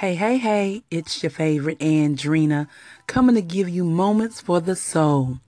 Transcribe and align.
Hey, 0.00 0.14
hey, 0.14 0.36
hey, 0.36 0.82
it's 0.90 1.22
your 1.22 1.30
favorite 1.30 1.78
Andrina 1.78 2.68
coming 3.06 3.34
to 3.34 3.40
give 3.40 3.66
you 3.66 3.82
moments 3.82 4.42
for 4.42 4.60
the 4.60 4.76
soul. 4.76 5.38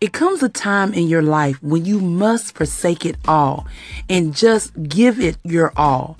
It 0.00 0.12
comes 0.12 0.44
a 0.44 0.48
time 0.48 0.94
in 0.94 1.08
your 1.08 1.22
life 1.22 1.60
when 1.60 1.84
you 1.84 1.98
must 1.98 2.54
forsake 2.54 3.04
it 3.04 3.16
all 3.26 3.66
and 4.08 4.32
just 4.32 4.80
give 4.84 5.18
it 5.18 5.38
your 5.42 5.72
all. 5.76 6.16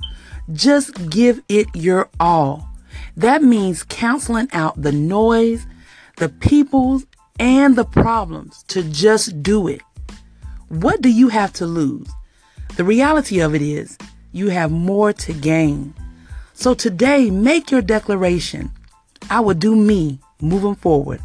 Just 0.52 1.10
give 1.10 1.42
it 1.48 1.68
your 1.74 2.08
all. 2.18 2.68
That 3.16 3.40
means 3.40 3.84
canceling 3.84 4.48
out 4.52 4.82
the 4.82 4.90
noise, 4.90 5.64
the 6.16 6.30
peoples, 6.30 7.06
and 7.38 7.76
the 7.76 7.84
problems 7.84 8.64
to 8.64 8.82
just 8.82 9.44
do 9.44 9.68
it. 9.68 9.80
What 10.70 11.02
do 11.02 11.08
you 11.08 11.28
have 11.28 11.52
to 11.52 11.66
lose? 11.66 12.10
The 12.74 12.82
reality 12.82 13.38
of 13.38 13.54
it 13.54 13.62
is 13.62 13.96
you 14.32 14.48
have 14.48 14.72
more 14.72 15.12
to 15.12 15.32
gain. 15.32 15.94
So 16.54 16.72
today, 16.72 17.30
make 17.30 17.70
your 17.70 17.82
declaration. 17.82 18.70
I 19.28 19.40
will 19.40 19.54
do 19.54 19.74
me 19.74 20.20
moving 20.40 20.76
forward. 20.76 21.20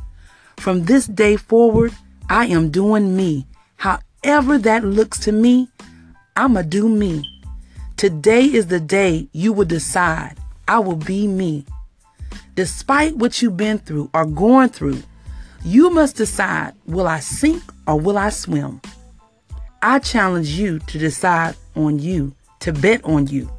From 0.58 0.86
this 0.86 1.06
day 1.06 1.38
forward, 1.38 1.94
I 2.30 2.48
am 2.48 2.72
doing 2.72 3.16
me. 3.16 3.46
However 3.78 4.58
that 4.58 4.84
looks 4.84 5.20
to 5.20 5.32
me, 5.32 5.70
I'ma 6.36 6.64
do 6.64 6.90
me. 6.90 7.23
Today 7.96 8.46
is 8.46 8.68
the 8.68 8.80
day 8.80 9.28
you 9.32 9.54
will 9.54 9.66
decide 9.66 10.36
I 10.68 10.80
will 10.80 10.96
be 10.96 11.28
me. 11.28 11.66
Despite 12.56 13.16
what 13.16 13.42
you've 13.42 13.58
been 13.58 13.78
through 13.78 14.09
or 14.14 14.26
going 14.26 14.70
through, 14.70 15.02
you 15.64 15.90
must 15.92 16.16
decide 16.16 16.73
will 16.86 17.08
I 17.08 17.20
sink 17.20 17.62
or 17.88 18.00
will 18.00 18.18
I 18.18 18.30
swim? 18.30 18.82
I 19.82 20.00
challenge 20.00 20.50
you 20.50 20.80
to 20.80 20.98
decide 20.98 21.56
on 21.76 22.00
you, 22.00 22.36
to 22.62 22.73
bet 22.73 23.04
on 23.06 23.28
you. 23.28 23.50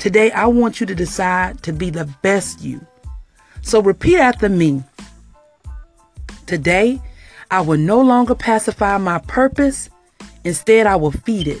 Today, 0.00 0.30
I 0.30 0.46
want 0.46 0.80
you 0.80 0.86
to 0.86 0.94
decide 0.94 1.62
to 1.62 1.74
be 1.74 1.90
the 1.90 2.06
best 2.22 2.62
you. 2.62 2.80
So 3.60 3.82
repeat 3.82 4.16
after 4.16 4.48
me. 4.48 4.82
Today, 6.46 7.02
I 7.50 7.60
will 7.60 7.76
no 7.76 8.00
longer 8.00 8.34
pacify 8.34 8.96
my 8.96 9.18
purpose. 9.18 9.90
Instead, 10.42 10.86
I 10.86 10.96
will 10.96 11.10
feed 11.10 11.48
it. 11.48 11.60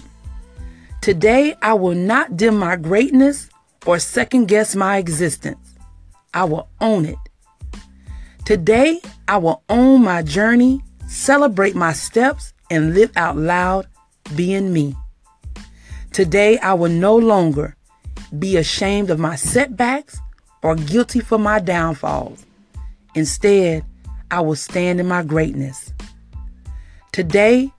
Today, 1.02 1.54
I 1.60 1.74
will 1.74 1.94
not 1.94 2.38
dim 2.38 2.56
my 2.56 2.76
greatness 2.76 3.50
or 3.84 3.98
second 3.98 4.48
guess 4.48 4.74
my 4.74 4.96
existence. 4.96 5.74
I 6.32 6.44
will 6.44 6.66
own 6.80 7.04
it. 7.04 7.18
Today, 8.46 9.02
I 9.28 9.36
will 9.36 9.62
own 9.68 10.02
my 10.02 10.22
journey, 10.22 10.82
celebrate 11.06 11.76
my 11.76 11.92
steps, 11.92 12.54
and 12.70 12.94
live 12.94 13.12
out 13.16 13.36
loud 13.36 13.86
being 14.34 14.72
me. 14.72 14.96
Today, 16.10 16.56
I 16.60 16.72
will 16.72 16.88
no 16.88 17.14
longer 17.14 17.76
be 18.38 18.56
ashamed 18.56 19.10
of 19.10 19.18
my 19.18 19.36
setbacks 19.36 20.18
or 20.62 20.76
guilty 20.76 21.20
for 21.20 21.38
my 21.38 21.58
downfalls. 21.58 22.44
Instead, 23.14 23.84
I 24.30 24.40
will 24.40 24.56
stand 24.56 25.00
in 25.00 25.08
my 25.08 25.22
greatness. 25.22 25.92
Today, 27.12 27.72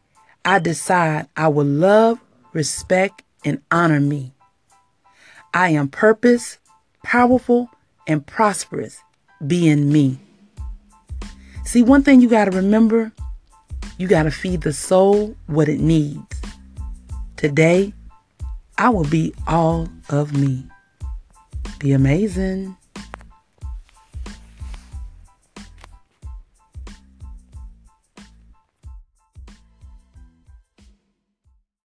I 0.43 0.59
decide 0.59 1.27
I 1.37 1.47
will 1.47 1.65
love, 1.65 2.19
respect, 2.53 3.23
and 3.45 3.61
honor 3.71 3.99
me. 3.99 4.33
I 5.53 5.69
am 5.69 5.87
purpose, 5.87 6.57
powerful, 7.03 7.69
and 8.07 8.25
prosperous 8.25 8.99
being 9.45 9.91
me. 9.91 10.19
See, 11.63 11.81
one 11.81 12.03
thing 12.03 12.21
you 12.21 12.27
got 12.27 12.45
to 12.45 12.51
remember 12.51 13.11
you 13.97 14.07
got 14.07 14.23
to 14.23 14.31
feed 14.31 14.61
the 14.61 14.73
soul 14.73 15.35
what 15.45 15.69
it 15.69 15.79
needs. 15.79 16.41
Today, 17.37 17.93
I 18.81 18.89
will 18.89 19.03
be 19.03 19.31
all 19.45 19.87
of 20.09 20.35
me. 20.35 20.65
Be 21.77 21.91
amazing. 21.91 22.75